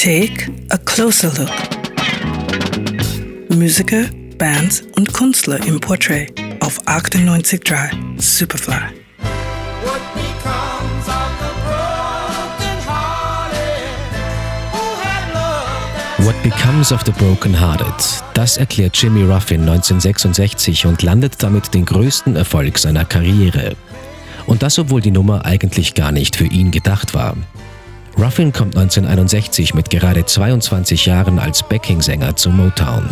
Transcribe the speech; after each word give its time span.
Take 0.00 0.48
a 0.70 0.78
closer 0.78 1.32
look. 1.36 1.50
Musiker, 3.50 4.04
Bands 4.38 4.84
und 4.94 5.12
Künstler 5.12 5.58
im 5.66 5.80
Portrait 5.80 6.32
auf 6.60 6.80
98.3 6.86 7.90
Superfly. 8.16 8.74
What 9.82 10.00
becomes 10.14 11.08
of 11.08 11.32
the 11.40 11.50
broken-hearted 11.66 13.82
who 14.72 14.78
had 15.02 15.34
loved 15.34 16.16
and 16.16 16.24
What 16.24 16.40
Becomes 16.44 16.92
of 16.92 17.02
the 17.04 17.10
Broken 17.10 17.58
Hearted, 17.58 18.22
das 18.34 18.56
erklärt 18.56 18.96
Jimmy 18.96 19.24
Ruffin 19.24 19.62
1966 19.62 20.86
und 20.86 21.02
landet 21.02 21.42
damit 21.42 21.74
den 21.74 21.84
größten 21.84 22.36
Erfolg 22.36 22.78
seiner 22.78 23.04
Karriere. 23.04 23.74
Und 24.46 24.62
das, 24.62 24.78
obwohl 24.78 25.00
die 25.00 25.10
Nummer 25.10 25.44
eigentlich 25.44 25.94
gar 25.94 26.12
nicht 26.12 26.36
für 26.36 26.46
ihn 26.46 26.70
gedacht 26.70 27.14
war. 27.14 27.34
Ruffin 28.18 28.52
kommt 28.52 28.76
1961 28.76 29.74
mit 29.74 29.90
gerade 29.90 30.26
22 30.26 31.06
Jahren 31.06 31.38
als 31.38 31.62
Backing-Sänger 31.62 32.34
zu 32.34 32.50
Motown. 32.50 33.08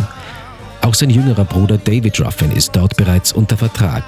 Auch 0.81 0.93
sein 0.93 1.09
jüngerer 1.09 1.45
Bruder 1.45 1.77
David 1.77 2.19
Ruffin 2.19 2.51
ist 2.51 2.75
dort 2.75 2.97
bereits 2.97 3.31
unter 3.31 3.55
Vertrag. 3.55 4.03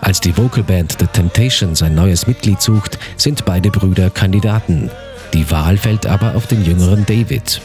Als 0.00 0.20
die 0.20 0.36
Vocalband 0.36 0.96
The 1.00 1.06
Temptations 1.06 1.82
ein 1.82 1.96
neues 1.96 2.28
Mitglied 2.28 2.62
sucht, 2.62 3.00
sind 3.16 3.44
beide 3.44 3.70
Brüder 3.70 4.10
Kandidaten. 4.10 4.90
Die 5.32 5.50
Wahl 5.50 5.76
fällt 5.76 6.06
aber 6.06 6.36
auf 6.36 6.46
den 6.46 6.64
jüngeren 6.64 7.04
David. 7.04 7.60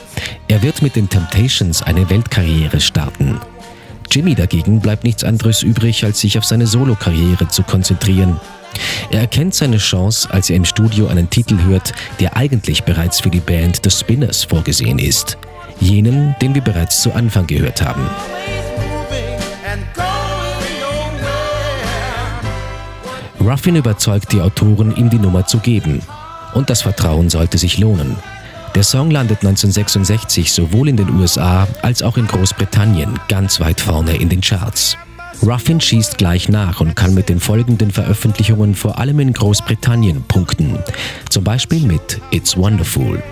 Er 0.47 0.63
wird 0.63 0.81
mit 0.81 0.95
den 0.95 1.09
Temptations 1.09 1.83
eine 1.83 2.09
Weltkarriere 2.09 2.79
starten. 2.79 3.39
Jimmy 4.09 4.33
dagegen 4.33 4.79
bleibt 4.79 5.03
nichts 5.03 5.23
anderes 5.23 5.61
übrig, 5.61 6.03
als 6.03 6.21
sich 6.21 6.39
auf 6.39 6.45
seine 6.45 6.65
Solokarriere 6.65 7.49
zu 7.49 7.61
konzentrieren. 7.61 8.39
Er 9.11 9.21
erkennt 9.21 9.55
seine 9.55 9.77
Chance, 9.77 10.29
als 10.31 10.49
er 10.49 10.55
im 10.55 10.65
Studio 10.65 11.07
einen 11.07 11.29
Titel 11.29 11.57
hört, 11.63 11.93
der 12.19 12.37
eigentlich 12.37 12.83
bereits 12.83 13.19
für 13.19 13.29
die 13.29 13.39
Band 13.39 13.79
The 13.83 13.89
Spinners 13.89 14.43
vorgesehen 14.43 14.99
ist. 14.99 15.37
Jenen, 15.79 16.35
den 16.41 16.53
wir 16.53 16.61
bereits 16.61 17.01
zu 17.01 17.13
Anfang 17.13 17.47
gehört 17.47 17.81
haben. 17.81 18.07
Ruffin 23.39 23.77
überzeugt 23.77 24.31
die 24.31 24.41
Autoren, 24.41 24.95
ihm 24.95 25.09
die 25.09 25.17
Nummer 25.17 25.45
zu 25.45 25.57
geben. 25.59 26.01
Und 26.53 26.69
das 26.69 26.81
Vertrauen 26.81 27.29
sollte 27.29 27.57
sich 27.57 27.77
lohnen. 27.77 28.17
Der 28.75 28.83
Song 28.83 29.09
landet 29.09 29.39
1966 29.39 30.51
sowohl 30.51 30.89
in 30.89 30.97
den 30.97 31.09
USA 31.19 31.67
als 31.81 32.03
auch 32.03 32.17
in 32.17 32.27
Großbritannien 32.27 33.19
ganz 33.27 33.59
weit 33.59 33.81
vorne 33.81 34.15
in 34.17 34.29
den 34.29 34.41
Charts. 34.41 34.97
Ruffin 35.41 35.79
schießt 35.79 36.17
gleich 36.17 36.49
nach 36.49 36.81
und 36.81 36.95
kann 36.95 37.13
mit 37.13 37.29
den 37.29 37.39
folgenden 37.39 37.91
Veröffentlichungen 37.91 38.75
vor 38.75 38.97
allem 38.99 39.19
in 39.19 39.33
Großbritannien 39.33 40.23
punkten. 40.23 40.77
Zum 41.29 41.43
Beispiel 41.43 41.81
mit 41.81 42.19
It's 42.31 42.57
Wonderful. 42.57 43.23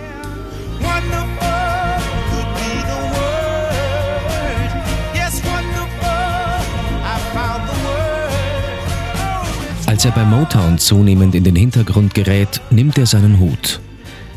Als 9.86 10.04
er 10.04 10.12
bei 10.12 10.24
Motown 10.24 10.78
zunehmend 10.78 11.34
in 11.34 11.44
den 11.44 11.56
Hintergrund 11.56 12.14
gerät, 12.14 12.60
nimmt 12.70 12.98
er 12.98 13.06
seinen 13.06 13.38
Hut. 13.38 13.80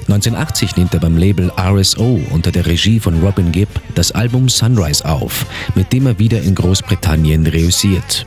1980 0.02 0.76
nimmt 0.76 0.94
er 0.94 1.00
beim 1.00 1.18
Label 1.18 1.52
RSO 1.58 2.20
unter 2.32 2.52
der 2.52 2.66
Regie 2.66 3.00
von 3.00 3.22
Robin 3.22 3.52
Gibb 3.52 3.70
das 3.96 4.12
Album 4.12 4.50
Sunrise 4.50 5.06
auf, 5.06 5.46
mit 5.76 5.94
dem 5.94 6.08
er 6.08 6.20
wieder 6.20 6.42
in 6.42 6.56
Großbritannien 6.56 7.46
reüssiert. 7.48 8.26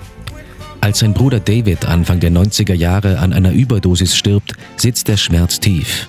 Als 0.80 0.98
sein 0.98 1.14
Bruder 1.14 1.40
David 1.40 1.86
Anfang 1.86 2.20
der 2.20 2.30
90er 2.30 2.74
Jahre 2.74 3.18
an 3.18 3.32
einer 3.32 3.52
Überdosis 3.52 4.14
stirbt, 4.14 4.52
sitzt 4.76 5.08
der 5.08 5.16
Schmerz 5.16 5.58
tief. 5.58 6.06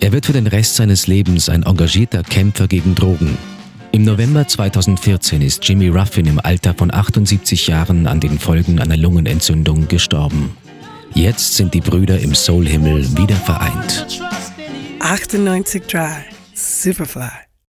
Er 0.00 0.12
wird 0.12 0.26
für 0.26 0.34
den 0.34 0.46
Rest 0.46 0.76
seines 0.76 1.06
Lebens 1.06 1.48
ein 1.48 1.62
engagierter 1.62 2.22
Kämpfer 2.22 2.68
gegen 2.68 2.94
Drogen. 2.94 3.38
Im 3.92 4.04
November 4.04 4.46
2014 4.46 5.40
ist 5.40 5.66
Jimmy 5.66 5.88
Ruffin 5.88 6.26
im 6.26 6.38
Alter 6.38 6.74
von 6.74 6.92
78 6.92 7.68
Jahren 7.68 8.06
an 8.06 8.20
den 8.20 8.38
Folgen 8.38 8.78
einer 8.78 8.98
Lungenentzündung 8.98 9.88
gestorben. 9.88 10.50
Jetzt 11.14 11.54
sind 11.56 11.72
die 11.72 11.80
Brüder 11.80 12.20
im 12.20 12.34
Soulhimmel 12.34 13.16
wieder 13.16 13.36
vereint. 13.36 13.95
Trust 15.06 15.34
in 15.34 15.44
you. 15.44 15.50
98.3 15.52 16.32
Superfly. 16.54 17.45